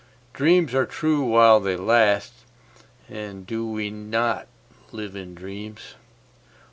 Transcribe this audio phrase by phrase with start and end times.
[0.33, 2.33] Dreams are true while they last,
[3.07, 4.47] and do we not
[4.91, 5.93] live in dreams?